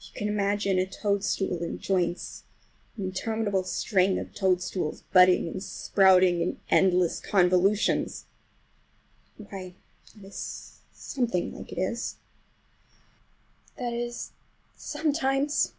If 0.00 0.06
you 0.06 0.12
can 0.20 0.28
imagine 0.28 0.78
a 0.78 0.86
toadstool 0.86 1.58
in 1.62 1.78
joints, 1.78 2.44
an 2.96 3.04
interminable 3.04 3.62
string 3.62 4.18
of 4.18 4.34
toadstools, 4.34 5.02
budding 5.12 5.48
and 5.48 5.62
sprouting 5.62 6.40
in 6.40 6.58
endless 6.70 7.20
convolutions,—why, 7.20 9.74
that 10.16 10.24
is 10.26 10.78
something 10.94 11.52
like 11.54 11.72
it. 11.72 12.14
That 13.76 13.92
is, 13.92 14.32
sometimes! 14.78 15.74